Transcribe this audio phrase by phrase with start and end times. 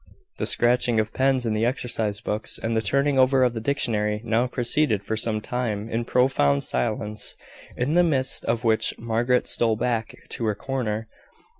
[0.39, 4.19] The scratching of pens in the exercise books, and the turning over of the dictionary,
[4.25, 7.35] now proceeded for some time in profound silence,
[7.77, 11.07] in the midst of which Margaret stole back to her corner.